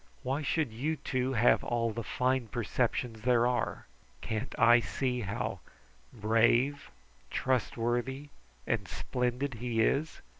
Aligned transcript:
Why 0.23 0.41
should 0.41 0.73
you 0.73 0.95
two 0.95 1.33
have 1.33 1.63
all 1.63 1.93
the 1.93 2.03
fine 2.03 2.47
perceptions 2.47 3.21
there 3.21 3.45
are? 3.45 3.85
Can't 4.19 4.55
I 4.57 4.79
see 4.79 5.19
how 5.21 5.59
brave, 6.11 6.89
trustworthy, 7.29 8.29
and 8.65 8.87
splendid 8.87 9.53
he 9.61 9.83
is? 9.83 10.23